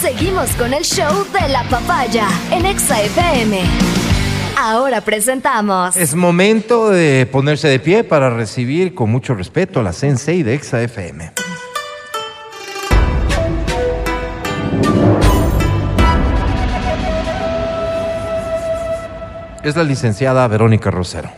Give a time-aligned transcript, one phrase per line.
[0.00, 3.60] Seguimos con el show de la papaya en Exa FM.
[4.56, 5.96] Ahora presentamos.
[5.96, 10.54] Es momento de ponerse de pie para recibir con mucho respeto a la Sensei de
[10.54, 11.32] Exa FM.
[19.64, 21.30] Es la licenciada Verónica Rosero.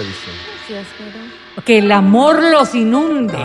[0.00, 0.82] Dice.
[1.64, 3.36] Que el amor los inunde.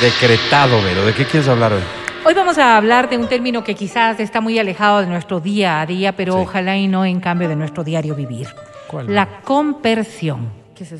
[0.00, 1.04] Decretado, Vero.
[1.04, 1.80] ¿De qué quieres hablar hoy?
[2.24, 5.80] Hoy vamos a hablar de un término que quizás está muy alejado de nuestro día
[5.80, 6.38] a día, pero Sí.
[6.42, 8.48] ojalá y no en cambio de nuestro diario vivir.
[8.86, 9.14] ¿Cuál?
[9.14, 10.50] La compersión.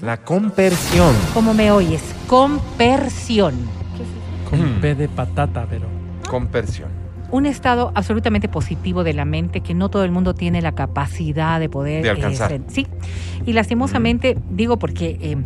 [0.03, 1.15] La compersión.
[1.33, 2.03] ¿Cómo me oyes?
[2.27, 3.55] Compersión.
[4.49, 4.81] Con Mm.
[4.81, 5.87] P de patata, Vero.
[6.29, 6.91] Compersión.
[7.33, 11.61] Un estado absolutamente positivo de la mente que no todo el mundo tiene la capacidad
[11.61, 12.03] de poder...
[12.03, 12.49] De eh, alcanzar.
[12.51, 12.87] ser- sí.
[13.47, 15.37] Y lastimosamente, digo porque eh,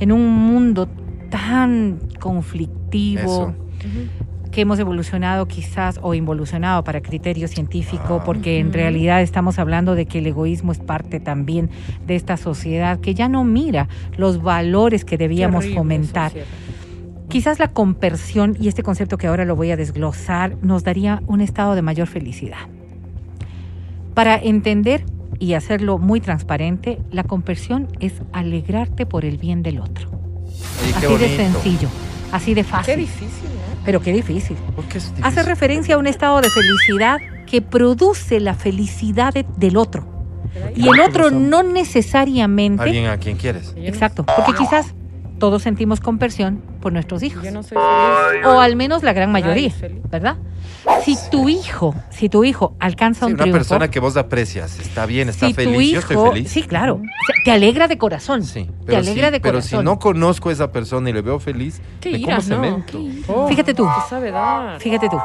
[0.00, 0.88] en un mundo
[1.30, 3.52] tan conflictivo...
[3.52, 3.54] Eso.
[4.50, 8.24] que hemos evolucionado quizás o involucionado para criterio científico, Ah.
[8.24, 11.68] porque en realidad estamos hablando de que el egoísmo es parte también
[12.06, 16.32] de esta sociedad que ya no mira los valores que debíamos fomentar.
[17.28, 21.40] Quizás la compersión, y este concepto que ahora lo voy a desglosar, nos daría un
[21.40, 22.56] estado de mayor felicidad.
[24.14, 25.04] Para entender
[25.38, 30.10] y hacerlo muy transparente, la compersión es alegrarte por el bien del otro.
[30.84, 31.88] Ay, así de sencillo,
[32.32, 32.94] así de fácil.
[32.94, 33.84] Qué difícil, ¿no?
[33.84, 34.56] Pero qué difícil.
[34.74, 39.46] ¿Por qué es Hace referencia a un estado de felicidad que produce la felicidad de-
[39.56, 40.06] del otro.
[40.74, 42.82] Y el otro no necesariamente...
[42.82, 43.74] Alguien a quien quieres.
[43.76, 44.94] Exacto, porque quizás
[45.38, 47.42] todos sentimos compersión por nuestros hijos.
[47.44, 48.46] Yo no soy feliz.
[48.46, 49.72] O al menos la gran mayoría.
[50.10, 50.36] ¿verdad?
[51.04, 54.78] Si tu hijo, si tu hijo alcanza Sí, un una triunfo, persona que vos aprecias,
[54.78, 56.50] está bien, está si tu feliz, yo hijo, estoy feliz.
[56.50, 59.54] sí, claro, o sea, te alegra de corazón, Sí, te pero, alegra si, de pero
[59.54, 59.80] corazón.
[59.80, 62.64] si no conozco a esa persona y le veo feliz, Qué me ira, como ¿no?
[62.64, 62.98] cemento.
[62.98, 63.48] Qué.
[63.48, 63.86] Fíjate tú.
[64.78, 65.18] Fíjate tú,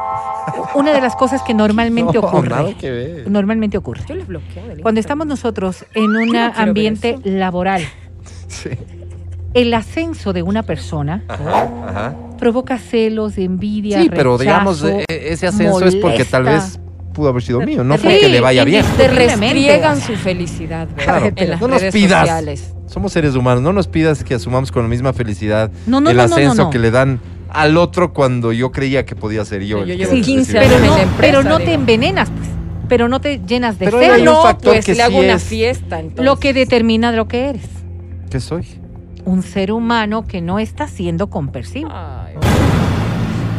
[0.75, 3.29] una de las cosas que normalmente No, ocurre, nada que ver.
[3.31, 7.83] normalmente ocurre, Yo les bloqueo cuando estamos nosotros en un no ambiente laboral,
[8.47, 8.69] Sí.
[9.53, 12.15] El ascenso de una persona Ajá, ajá.
[12.39, 16.79] provoca celos, envidia, Sí, pero digamos, rechazo, eh, ese ascenso es porque tal vez
[17.13, 18.83] pudo haber sido mío, no Sí, porque le vaya bien.
[18.97, 20.87] Te restriegan su felicidad.
[20.95, 22.21] Claro, en las no nos pidas.
[22.21, 22.73] sociales.
[22.87, 26.17] Somos seres humanos, no nos pidas que asumamos con la misma felicidad No, no, el
[26.17, 26.69] no, no, no, ascenso no.
[26.71, 27.19] que le dan
[27.49, 29.85] al otro cuando yo creía que podía ser yo.
[29.85, 30.59] Yo llevo Sí, 15 decide.
[30.75, 32.49] pero en la empresa, pero no te envenenas, pues.
[32.89, 34.15] Pero no te llenas de Pero celos.
[34.15, 36.25] hay un no, factor pues que le hago sí una es- fiesta entonces.
[36.25, 37.63] Lo que determina lo que eres.
[38.29, 38.65] ¿Qué soy?
[39.25, 41.89] Un ser humano que no está siendo compersivo.
[41.91, 42.35] Ay,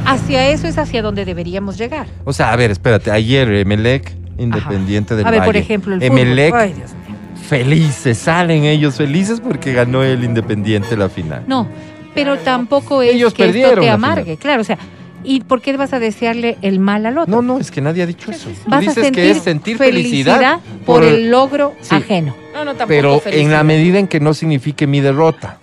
[0.06, 2.06] Hacia eso es hacia donde deberíamos llegar.
[2.24, 6.50] O sea, a ver, espérate, ayer Emelec, Independiente del A ver, por ejemplo, el Emelec,
[6.50, 6.60] fútbol.
[6.60, 7.16] Ay, Dios mío.
[7.48, 11.44] felices, salen ellos felices porque ganó el Independiente la final.
[11.46, 11.66] No,
[12.14, 14.22] pero tampoco es Ellos que esto te amargue.
[14.22, 14.38] final.
[14.38, 14.78] Claro, o sea,
[15.24, 17.34] ¿y por qué vas a desearle el mal al otro?
[17.34, 18.50] No, no, es que nadie ha dicho eso.
[18.50, 21.94] Tú Vas a dices sentir que es sentir felicidad, por, el logro Sí.
[21.94, 22.36] ajeno.
[22.52, 23.50] No, no, tampoco pero en felicidad.
[23.50, 25.58] la medida en que no signifique mi derrota.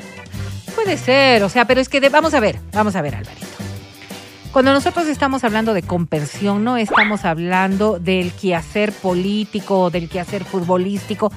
[0.75, 3.45] Puede ser, o sea, pero es que de- vamos a ver, vamos a ver, Alvarito.
[4.51, 11.31] Cuando nosotros estamos hablando de compersión, no estamos hablando del quehacer político, del quehacer futbolístico,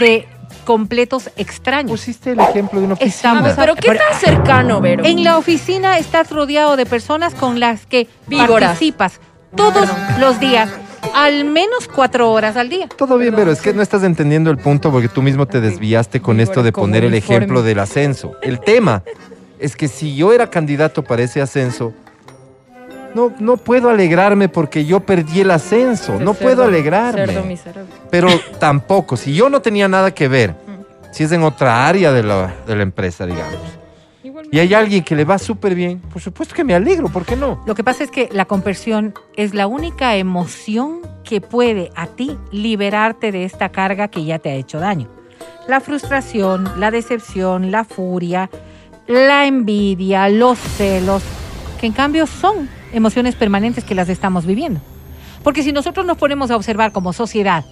[0.00, 0.26] de
[0.64, 1.92] completos extraños.
[1.92, 3.62] Pusiste el ejemplo de una Estamos oficina.
[3.64, 5.04] Pero qué tan cercano, Vero.
[5.04, 8.70] En la oficina estás rodeado de personas con las que Víboras.
[8.70, 9.20] participas
[9.56, 9.88] todos
[10.20, 10.68] los días,
[11.14, 12.88] al menos cuatro horas al día.
[12.96, 16.20] Todo bien, pero es que no estás entendiendo el punto porque tú mismo te desviaste
[16.20, 18.32] con esto de poner el ejemplo del ascenso.
[18.42, 19.02] El tema
[19.58, 21.92] es que si yo era candidato para ese ascenso,
[23.14, 26.18] no, no puedo alegrarme porque yo perdí el ascenso.
[26.20, 27.26] No cerdo- puedo alegrarme.
[27.26, 27.90] Cerdo miserable.
[28.10, 30.54] Pero tampoco, si yo no tenía nada que ver,
[31.12, 33.54] si es en otra área de la, de la empresa, digamos,
[34.50, 37.36] y hay alguien que le va súper bien, por supuesto que me alegro, ¿por qué
[37.36, 37.62] no?
[37.66, 42.38] Lo que pasa es que la compersión es la única emoción que puede a ti
[42.50, 45.08] liberarte de esta carga que ya te ha hecho daño.
[45.66, 48.48] La frustración, la decepción, la furia,
[49.06, 51.22] la envidia, los celos,
[51.78, 54.80] que en cambio son emociones permanentes que las estamos viviendo.
[55.42, 57.64] Porque si nosotros nos ponemos a observar como sociedad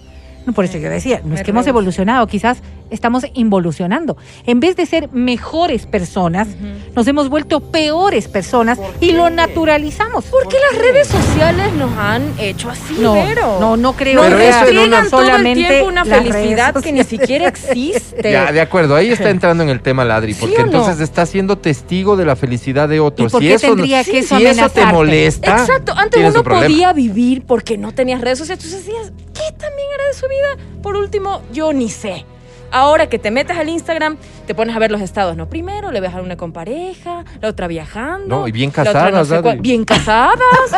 [0.47, 2.59] No, por eso yo decía, no Me es que hemos evolucionado, quizás
[2.89, 4.15] estamos involucionando.
[4.45, 6.47] En vez de ser mejores personas,
[6.95, 10.23] nos hemos vuelto peores personas y lo naturalizamos.
[10.25, 13.15] ¿Por qué las redes sociales nos han hecho así, No,
[13.59, 17.03] no, no creo Pero que eso en una- el solamente tiempo una felicidad que ni
[17.03, 18.31] siquiera existe.
[18.31, 20.63] Ya, de acuerdo, ahí está entrando en el tema Ladri, ¿Sí porque no?
[20.63, 23.29] entonces está siendo testigo de la felicidad de otros.
[23.29, 26.93] ¿Y por si qué eso, tendría que eso eso te molesta, Exacto, antes uno podía
[26.93, 28.63] vivir porque no tenías redes sociales.
[28.63, 29.11] Tú decías,
[29.47, 30.57] ¿qué también era de su vida?
[30.81, 32.25] Por último, yo ni sé.
[32.69, 35.47] Ahora que te metes al Instagram, te pones a ver los estados, ¿no?
[35.47, 38.39] Primero le ves a una con pareja, la otra viajando.
[38.41, 39.43] No, y bien casadas, sé Adri.
[39.43, 40.37] cuál- Bien casadas,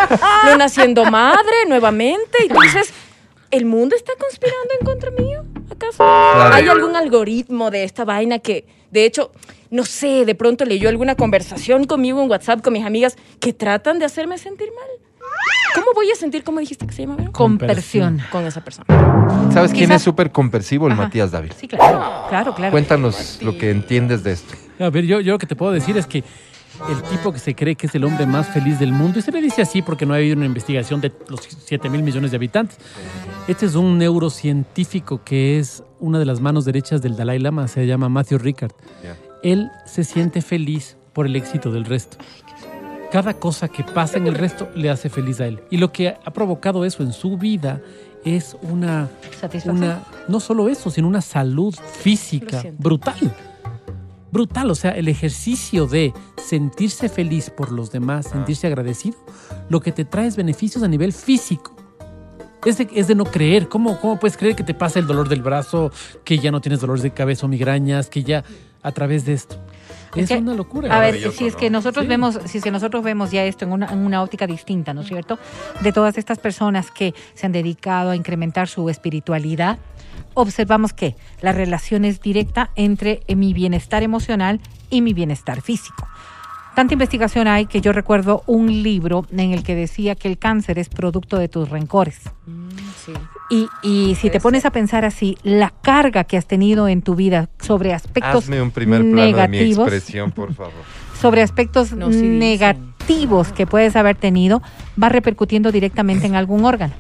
[0.54, 2.46] una siendo madre nuevamente.
[2.46, 2.94] Y tú dices,
[3.50, 5.44] ¿el mundo está conspirando en contra mío?
[5.72, 6.04] ¿Acaso?
[6.54, 9.32] ¿Hay algún algoritmo de esta vaina que, de hecho,
[9.72, 13.98] no sé, de pronto leyó alguna conversación conmigo en WhatsApp con mis amigas que tratan
[13.98, 15.09] de hacerme sentir mal?
[15.76, 17.32] ¿Cómo voy a sentir, cómo dijiste que se llama?
[17.32, 18.20] Compersión.
[18.32, 18.86] Con esa persona.
[19.54, 20.88] ¿Sabes quién Quizás- es súper compersivo?
[20.88, 21.04] El Ajá.
[21.04, 21.54] Matías Dávila.
[21.56, 22.72] Sí, claro, claro, claro.
[22.72, 24.56] Cuéntanos lo que entiendes de esto.
[24.80, 26.24] A ver, yo, yo lo que te puedo decir es que
[26.90, 29.32] el tipo que se cree que es el hombre más feliz del mundo, y se
[29.34, 32.38] le dice así porque no ha habido una investigación de los 7 mil millones de
[32.38, 32.78] habitantes.
[33.50, 37.86] Este es un neurocientífico que es una de las manos derechas del Dalai Lama, se
[37.86, 38.72] llama Matthew Ricard.
[39.44, 42.18] Él se siente feliz por el éxito del resto.
[43.12, 45.64] Cada cosa que pasa en el resto le hace feliz a él.
[45.72, 47.82] Y lo que ha provocado eso en su vida
[48.24, 49.10] es una
[49.40, 49.78] Satisfacción.
[49.78, 53.34] una, no solo eso, sino una salud física brutal.
[54.32, 59.18] Brutal, o sea, el ejercicio de sentirse feliz por los demás, sentirse agradecido,
[59.70, 61.76] lo que te trae es beneficios a nivel físico.
[62.64, 63.70] Es de, es de no creer.
[63.70, 65.92] ¿Cómo, ¿Cómo puedes creer que te pasa el dolor del brazo,
[66.24, 68.44] que ya no tienes dolores de cabeza o migrañas, que ya
[68.84, 69.56] a través de esto?
[70.16, 70.96] Es que- una locura.
[70.96, 71.78] A ver, si es que ¿no?
[71.80, 72.10] nosotros Sí.
[72.10, 75.02] vemos, si es que nosotros vemos ya esto en una, en una óptica distinta, ¿no
[75.02, 75.38] es cierto?
[75.82, 79.78] De todas estas personas que se han dedicado a incrementar su espiritualidad,
[80.34, 84.60] observamos que la relación es directa entre mi bienestar emocional
[84.90, 86.08] y mi bienestar físico.
[86.76, 90.80] Tanta investigación hay que yo recuerdo un libro en el que decía que el cáncer
[90.80, 92.20] es producto de tus rencores.
[93.06, 93.12] Sí.
[93.50, 97.16] Y, y si te pones a pensar así, la carga que has tenido en tu
[97.16, 100.72] vida sobre aspectos Hazme un primer plano de mi negativos, expresión, por favor.
[101.20, 102.40] sobre aspectos No, sí dicen.
[102.40, 104.62] negativos que puedes haber tenido,
[105.02, 106.94] va repercutiendo directamente en algún órgano.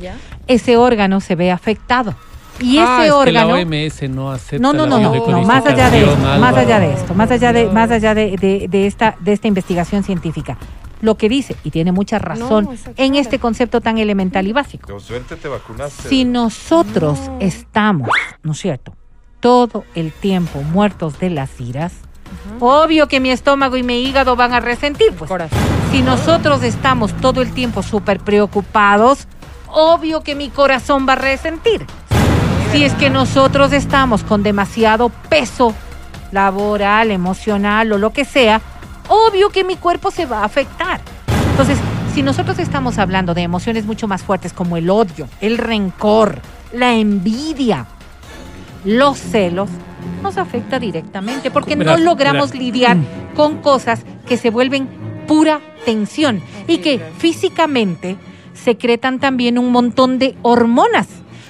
[0.00, 0.16] ¿Ya?
[0.46, 2.14] Ese órgano se ve afectado.
[2.60, 3.56] Y ese Ah, es que órgano...
[3.56, 6.80] la OMS no acepta No, no, no, no, no, más allá de esto, más allá
[6.80, 10.58] de esto, más allá de, más allá de, de- de esta, de esta investigación científica.
[11.00, 13.20] Lo que dice, y tiene mucha razón, No, en cara.
[13.20, 14.88] este concepto tan elemental y básico.
[14.90, 16.08] Con suerte te vacunaste.
[16.08, 17.36] Si nosotros No.
[17.40, 18.08] estamos,
[18.42, 18.94] ¿no es cierto?,
[19.38, 21.92] todo el tiempo muertos de las iras,
[22.58, 25.28] obvio que mi estómago y mi hígado van a resentir, pues.
[25.28, 25.56] Corazón.
[25.92, 29.28] Si nosotros estamos todo el tiempo súper preocupados,
[29.68, 31.86] obvio que mi corazón va a resentir.
[32.72, 35.74] Si es que nosotros estamos con demasiado peso
[36.32, 38.60] laboral, emocional o lo que sea,
[39.08, 41.00] obvio que mi cuerpo se va a afectar.
[41.50, 41.78] Entonces,
[42.14, 46.40] si nosotros estamos hablando de emociones mucho más fuertes como el odio, el rencor,
[46.72, 47.86] la envidia,
[48.84, 49.70] los celos,
[50.22, 52.62] nos afecta directamente porque no logramos verás.
[52.62, 52.96] lidiar
[53.34, 54.88] con cosas que se vuelven
[55.26, 58.16] pura tensión y que físicamente
[58.52, 61.06] secretan también un montón de hormonas.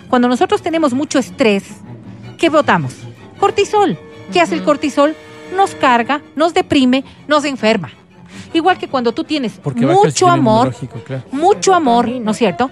[0.09, 1.65] Cuando nosotros tenemos mucho estrés,
[2.39, 2.95] ¿qué botamos?
[3.39, 3.99] Cortisol.
[4.33, 5.15] ¿Qué hace el cortisol?
[5.55, 7.91] Nos carga, nos deprime, nos enferma.
[8.53, 10.75] Igual que cuando tú tienes Porque mucho amor,
[11.05, 11.25] claro.
[11.33, 12.09] mucho amor.
[12.09, 12.71] ¿no es cierto?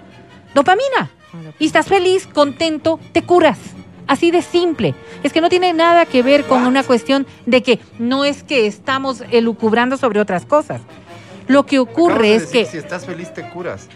[0.55, 1.11] Dopamina.
[1.59, 3.59] Y estás feliz, contento, te curas.
[4.07, 4.95] Así de simple.
[5.23, 8.67] Es que no tiene nada que ver con una cuestión de que no es que
[8.67, 10.81] estamos elucubrando sobre otras cosas.
[11.49, 13.89] Lo que ocurre de es decir, que Si estás feliz, te curas.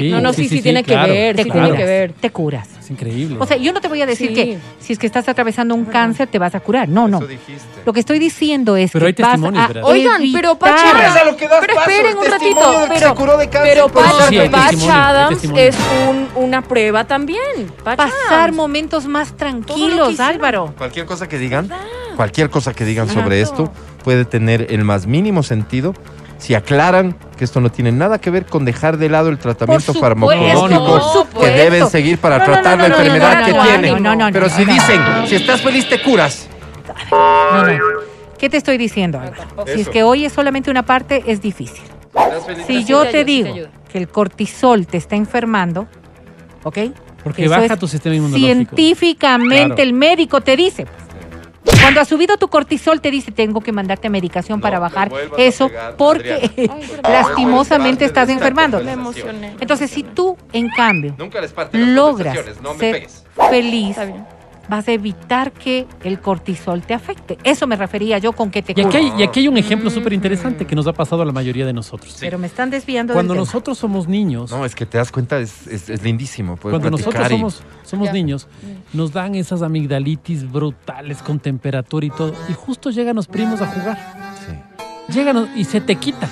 [0.00, 1.60] Sí, No, no, sí, sí, tiene que claro, ver, te claro.
[1.62, 2.12] tiene que ver.
[2.12, 2.68] te curas.
[2.78, 3.36] Es increíble.
[3.40, 4.34] O sea, yo no te voy a decir Sí.
[4.34, 6.88] que si es que estás atravesando un cáncer te vas a curar.
[6.88, 7.18] No, no.
[7.18, 7.64] Eso dijiste.
[7.86, 9.86] Lo que estoy diciendo es Pero que hay testimonios, vas a.
[9.86, 10.92] Oigan, pero Pacha-
[11.38, 14.50] Pero esperen un ratito, pero- se curó de cáncer Pero Patch, hay feliz.
[14.50, 15.76] Patch Adams es
[16.08, 17.72] un- una prueba también.
[17.82, 20.20] Patch pasar momentos más tranquilos.
[20.20, 20.74] Álvaro.
[20.76, 21.68] Cualquier cosa que digan,
[22.16, 23.72] cualquier cosa que digan sobre esto
[24.02, 25.94] puede tener el más mínimo sentido
[26.38, 29.92] si aclaran que esto no tiene nada que ver con dejar de lado el tratamiento
[29.92, 33.62] supuesto, farmacológico que deben seguir para No, tratar no, la no, enfermedad no, que no,
[33.64, 34.02] tienen.
[34.02, 34.72] no, no, no, Pero no, si no.
[34.72, 36.48] dicen, si estás feliz te curas.
[37.10, 37.78] No, no.
[38.38, 39.42] ¿Qué te estoy diciendo, Álvaro?
[39.72, 41.82] Si es que hoy es solamente una parte, es difícil.
[42.66, 43.54] Si yo te digo
[43.90, 45.86] que el cortisol te está enfermando,
[46.62, 46.78] ¿ok?
[47.22, 48.46] Porque Eso baja tu sistema inmunológico.
[48.76, 49.82] Científicamente Claro.
[49.82, 50.86] el médico te dice,
[51.84, 56.70] Cuando ha subido tu cortisol, te dice, tengo que mandarte medicación para bajar eso, porque
[57.02, 58.80] lastimosamente estás enfermando.
[58.80, 59.54] Me emocioné.
[59.60, 63.24] Entonces, si tú, en cambio, Nunca les logras conversaciones, no me ser pegues.
[63.50, 64.33] feliz, Está bien.
[64.68, 67.38] Vas a evitar que el cortisol te afecte.
[67.44, 69.90] Eso me refería yo con que te Y aquí, hay, y aquí hay un ejemplo
[69.90, 72.16] súper interesante que nos ha pasado a la mayoría de nosotros.
[72.20, 73.46] Pero me están desviando Cuando del tema.
[73.46, 76.56] nosotros somos niños, No, es que te das cuenta, es, es, es lindísimo.
[76.60, 78.12] Cuando nosotros y- somos, somos Ya.
[78.12, 78.48] niños,
[78.92, 82.32] nos dan esas amigdalitis brutales con temperatura y todo.
[82.48, 84.34] Y justo llegan los primos a jugar.
[84.46, 85.12] Sí.
[85.12, 86.28] Llegan y se te quita.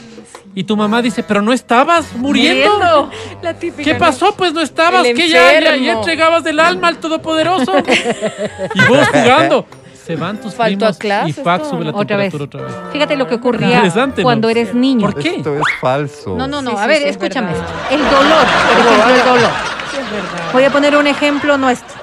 [0.55, 3.11] Y tu mamá dice, pero no estabas muriendo.
[3.43, 3.85] La típica.
[3.85, 3.99] ¿Qué ¿no?
[3.99, 4.35] pasó?
[4.35, 7.73] Pues no estabas, que ya, ya, ya entregabas del alma al Todopoderoso.
[8.75, 9.67] y vos jugando.
[10.05, 11.93] Se van tus Faltó primos a clases, y fax sube la.
[11.93, 12.33] Otra vez.
[12.33, 12.93] temperatura otra vez.
[12.93, 13.85] Fíjate lo que ocurría
[14.21, 15.09] cuando eres niño.
[15.09, 15.37] ¿Por qué?
[15.37, 16.37] Esto es falso.
[16.37, 16.73] No, no, no.
[16.73, 17.65] Sí, a sí, ver, sí, es escúchame esto.
[17.89, 19.51] El dolor, por ejemplo, el dolor.
[19.93, 20.53] Sí, es verdad.
[20.53, 22.03] Voy a poner un ejemplo nuestro.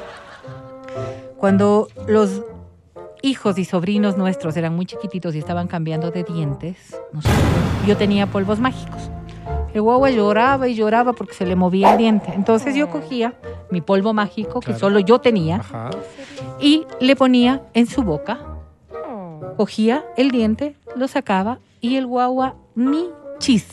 [1.36, 2.42] Cuando los
[3.22, 7.40] hijos y sobrinos nuestros eran muy chiquititos y estaban cambiando de dientes, nosotros-
[7.88, 9.10] yo tenía polvos mágicos.
[9.74, 12.32] El guagua lloraba y lloraba porque se le movía el diente.
[12.34, 13.34] Entonces yo cogía
[13.70, 14.80] mi polvo mágico, que Claro.
[14.80, 15.92] solo yo tenía, Ajá.
[16.60, 18.40] y le ponía en su boca,
[19.08, 19.54] Oh.
[19.58, 23.06] cogía el diente, lo sacaba y el guagua ni
[23.38, 23.68] chis.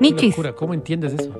[0.00, 0.36] Ni chis.
[0.56, 1.32] ¿Cómo entiendes eso?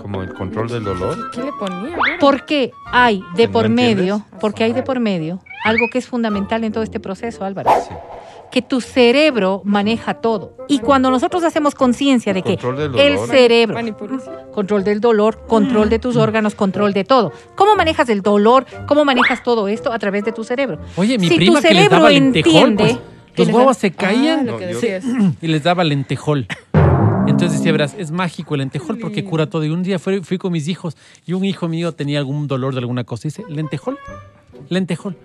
[0.00, 1.30] Como el control del dolor.
[1.32, 1.96] ¿Qué le ponía?
[1.96, 6.06] Bueno, Porque hay de ¿No por medio, porque hay de por medio algo que es
[6.06, 7.94] fundamental en todo este proceso, Álvaro, Sí.
[8.52, 10.56] que tu cerebro maneja todo.
[10.68, 13.28] Y cuando nosotros hacemos conciencia de que Control del el dolor.
[13.28, 14.34] cerebro, Manipulación.
[14.52, 17.32] control del dolor, control de tus órganos, control de todo.
[17.56, 18.66] ¿Cómo manejas el dolor?
[18.86, 20.78] ¿Cómo manejas todo esto a través de tu cerebro?
[20.96, 22.98] Oye, mi Si tu prima que les cerebro daba lentejol, entiende
[23.34, 25.04] pues, los da- se Ah, caían decías.
[25.42, 26.46] y les daba lentejol.
[27.26, 29.64] Entonces decía, verás, es mágico el lentejol porque cura todo.
[29.64, 30.96] Y un día fui, fui con mis hijos
[31.26, 33.26] y un hijo mío tenía algún dolor de alguna cosa.
[33.26, 33.98] Y dice, lentejol,
[34.68, 35.16] lentejol.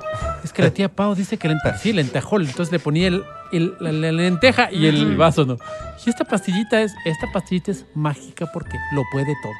[0.43, 1.79] Es que la tía Pau dice que lentejol.
[1.79, 2.45] Sí, lentejol.
[2.47, 5.57] Entonces le ponía el, el- la, la lenteja y el vaso, ¿no?
[6.05, 9.53] Y esta pastillita es, esta pastillita es mágica porque lo puede todo.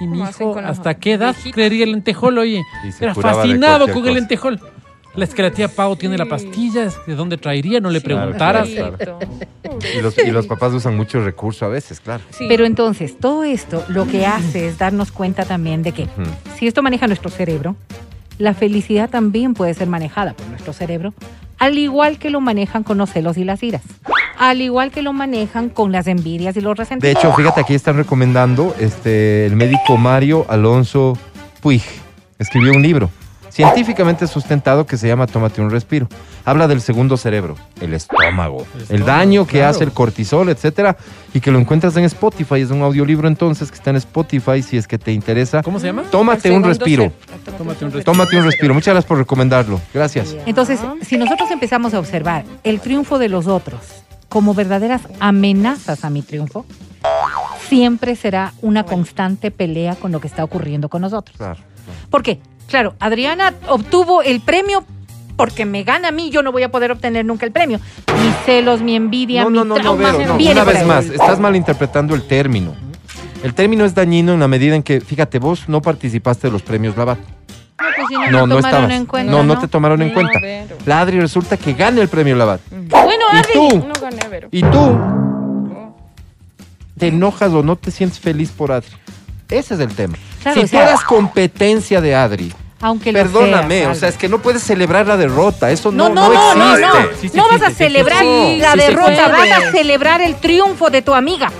[0.00, 1.52] Y mi hijo, ¿hasta qué edad viejitos.
[1.54, 2.62] creería el lentejol, oye?
[3.00, 4.60] Era fascinado con el lentejol.
[5.14, 7.80] La es que la tía Pau tiene la pastilla, es ¿de dónde traería?
[7.80, 8.68] No le Claro, preguntaras.
[8.68, 9.98] claro, Pobrecito.
[9.98, 12.22] Y los, y los papás usan mucho recurso a veces, claro.
[12.30, 12.44] Sí.
[12.48, 16.22] Pero entonces, todo esto lo que hace es darnos cuenta también de que Ujú.
[16.56, 17.74] si esto maneja nuestro cerebro,
[18.38, 21.12] la felicidad también puede ser manejada por nuestro cerebro,
[21.58, 23.82] al igual que lo manejan con los celos y las iras,
[24.38, 27.24] al igual que lo manejan con las envidias y los De resentimientos.
[27.24, 31.18] hecho, fíjate, aquí están recomendando este, el médico Mario Alonso
[31.60, 31.82] Puig.
[32.38, 33.10] Escribió un libro
[33.50, 36.08] científicamente sustentado que se llama Tómate un respiro.
[36.44, 39.70] Habla del segundo cerebro, el estómago, El daño que claro.
[39.70, 40.96] hace el cortisol, etcétera,
[41.34, 42.60] y que lo encuentras en Spotify.
[42.60, 45.62] Es un audiolibro entonces que está en Spotify si es que te interesa.
[45.62, 46.04] ¿Cómo se llama?
[46.10, 47.12] Tómate un respiro.
[47.56, 48.04] Tómate un respiro.
[48.04, 48.74] Tómate un respiro.
[48.74, 49.80] Muchas gracias por recomendarlo.
[49.94, 50.36] Gracias.
[50.46, 53.80] Entonces, si nosotros empezamos a observar el triunfo de los otros
[54.28, 56.66] como verdaderas amenazas a mi triunfo,
[57.68, 61.36] siempre será una constante pelea con lo que está ocurriendo con nosotros.
[61.36, 61.60] Claro.
[62.10, 62.40] ¿Por qué?
[62.68, 64.84] Claro, Adriana obtuvo el premio
[65.36, 67.78] porque me gana a mí, yo no voy a poder obtener nunca el premio.
[68.20, 70.36] Mis celos, mi envidia, No, mi no, no, no, trauma, Vero, no.
[70.36, 72.74] viene Una vez más, estás malinterpretando el término.
[73.42, 76.62] El término es dañino en la medida en que, fíjate, vos no participaste de los
[76.62, 77.18] premios Labat.
[77.80, 78.90] No, pues si no, No, no estabas.
[78.90, 80.40] en cuenta, no, no te tomaron en No, cuenta.
[80.84, 82.60] La Adri resulta que gana el premio Labat.
[82.70, 84.18] Bueno, Y Adri, tú, No gané,
[84.50, 84.98] y tú,
[86.98, 88.90] te enojas o no te sientes feliz por Adri.
[89.48, 90.16] Ese es el tema.
[90.42, 94.16] Claro, si o tú sea- eras competencia de Adri, aunque lo perdóname, o sea, es
[94.16, 95.70] que no puedes celebrar la derrota.
[95.70, 96.86] Eso no, No, no, no, no, existe.
[96.86, 97.20] no.
[97.20, 101.02] Sí se no vas a celebrar sí, la derrota, vas a celebrar el triunfo de
[101.02, 101.50] tu amiga.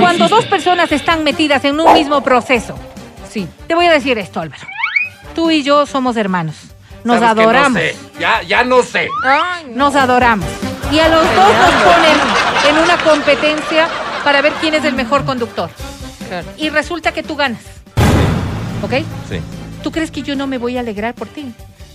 [0.00, 2.74] Cuando dos personas están metidas en un mismo proceso.
[3.30, 3.46] Sí.
[3.66, 4.62] Te voy a decir esto, Álvaro.
[5.34, 6.56] Tú y yo somos hermanos.
[7.04, 7.78] Nos Sabes que no adoramos.
[7.80, 7.96] sé.
[8.20, 9.08] Ya, ya no sé.
[9.24, 9.86] Ay, no.
[9.86, 10.46] Nos adoramos.
[10.92, 12.18] Y a los dos nos ponen
[12.68, 13.88] en una competencia
[14.24, 15.70] para ver quién es el mejor conductor.
[16.28, 16.46] Claro.
[16.56, 17.62] Y resulta que tú ganas.
[18.82, 18.92] ¿Ok?
[19.28, 19.40] Sí.
[19.82, 21.52] ¿Tú crees que yo no me voy a alegrar por ti?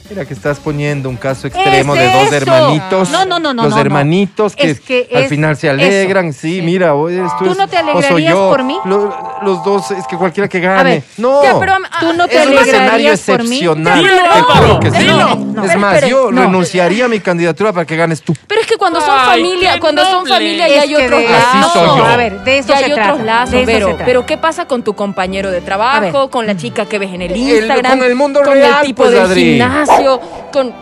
[0.09, 2.35] Mira que estás poniendo un caso extremo Es de dos eso.
[2.35, 3.09] hermanitos.
[3.09, 3.81] No, no, no, no, Los no, no.
[3.81, 6.31] hermanitos que, Es que al final se alegran.
[6.31, 6.61] Sí, Sí.
[6.61, 7.45] mira, eres tú.
[7.45, 8.49] ¿Tú es- no te o soy alegrarías yo.
[8.49, 8.77] por mí?
[8.85, 10.83] Lo- los dos, es que cualquiera que gane.
[10.91, 11.43] ver, no.
[11.43, 13.99] Ya, pero, Tú no te es un escenario excepcional.
[13.99, 14.97] Dilo, Te juro que sí.
[14.99, 15.35] dilo.
[15.35, 16.41] No, es más, yo no.
[16.43, 18.33] renunciaría a mi candidatura para que ganes tú.
[18.47, 21.73] Pero es que cuando son Ay, familia, cuando son familia ya hay otros lazos.
[21.73, 22.05] soy yo.
[22.05, 23.11] A ver, de eso ya se hay trata.
[23.13, 23.61] otros lazos,
[24.05, 27.31] pero, ¿qué pasa con tu compañero de trabajo, con la chica que ves en el
[27.31, 29.41] El- Instagram, con el mundo con real, el tipo pues, del Adri.
[29.43, 30.73] gimnasio, con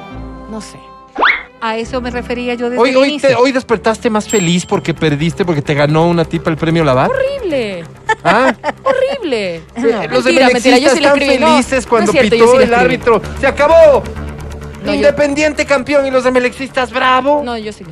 [0.49, 0.77] no sé.
[1.67, 3.29] A eso me refería yo desde Hoy, el hoy, inicio.
[3.29, 7.09] te- hoy despertaste más feliz porque perdiste, porque te ganó una tipa el premio Lavar.
[7.09, 7.83] Horrible,
[8.23, 8.53] ¿Ah?
[8.83, 9.61] horrible.
[10.11, 11.37] Los mentira, mentira, yo sí le están escribí.
[11.43, 12.85] Felices no cuando es cierto, yo pitó sí el escribí.
[12.85, 13.21] árbitro.
[13.39, 14.03] ¡Se acabó!
[14.83, 17.41] No, yo- Independiente campeón y los emelexistas bravo.
[17.43, 17.83] No, yo sí.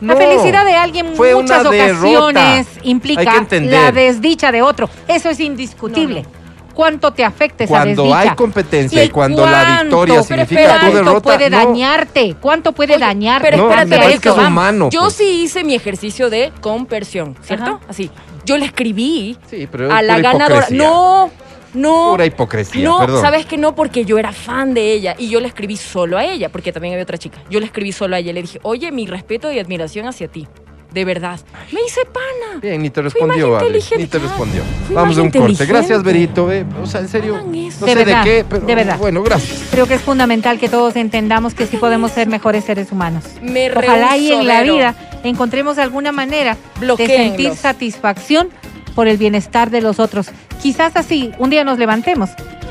[0.00, 1.96] La felicidad de alguien en Fue muchas derrota.
[1.98, 3.24] ocasiones Hay implica
[3.60, 4.88] la desdicha de otro.
[5.08, 6.22] Eso es indiscutible.
[6.22, 6.28] No,
[6.76, 8.20] ¿Cuánto te afecta esa Cuando desdicha?
[8.30, 9.82] hay competencia y cuando la cuánto?
[9.84, 11.20] victoria significa tu ¿cuánto derrota.
[11.22, 11.56] puede no.
[11.56, 12.36] dañarte?
[12.40, 13.48] ¿Cuánto puede Oye, dañarte?
[13.50, 14.50] Pero No, espérate, me a parece esto que es vamos.
[14.52, 15.14] humano, Yo pues.
[15.14, 17.64] sí hice mi ejercicio de compersión, ¿cierto?
[17.64, 17.80] Ajá.
[17.88, 18.10] Así.
[18.44, 20.44] Yo le escribí Sí, pero es a la ganadora.
[20.68, 20.76] hipocresía.
[20.86, 21.30] No,
[21.74, 22.10] no.
[22.12, 23.22] Pura hipocresía, No, perdón.
[23.22, 23.74] ¿sabes que no?
[23.74, 26.92] Porque yo era fan de ella y yo le escribí solo a ella, porque también
[26.92, 27.38] había otra chica.
[27.50, 28.32] Yo le escribí solo a ella.
[28.34, 30.46] Le dije, oye, mi respeto y admiración hacia ti.
[30.92, 31.38] De verdad.
[31.72, 32.60] Me hice pana.
[32.62, 33.66] Bien, ni te respondió, más Ale.
[33.68, 33.98] inteligente.
[34.04, 34.62] Ni te respondió.
[34.86, 35.66] Fui Vamos a un corte.
[35.66, 36.50] Gracias, Berito.
[36.50, 36.64] eh.
[36.82, 37.42] O sea, en serio.
[37.44, 38.98] No De sé verdad, de qué, pero de verdad.
[38.98, 39.68] bueno, gracias.
[39.70, 43.24] Creo que es fundamental que todos entendamos que sí podemos ser mejores seres humanos.
[43.42, 48.48] Me Ojalá y en la vida encontremos alguna manera de sentir satisfacción
[48.94, 50.28] por el bienestar de los otros.
[50.62, 52.30] Quizás así un día nos levantemos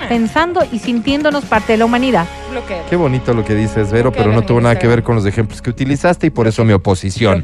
[0.10, 2.26] pensando y sintiéndonos parte de la humanidad.
[2.52, 2.84] Bloqueo.
[2.90, 5.62] Qué bonito lo que dices, Vero, pero no tuvo nada que ver con los ejemplos
[5.62, 7.44] que utilizaste y por eso mi oposición.